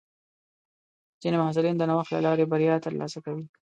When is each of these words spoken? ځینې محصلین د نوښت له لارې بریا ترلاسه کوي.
ځینې 1.21 1.37
محصلین 1.37 1.75
د 1.77 1.83
نوښت 1.89 2.11
له 2.13 2.21
لارې 2.25 2.49
بریا 2.51 2.75
ترلاسه 2.85 3.19
کوي. 3.25 3.45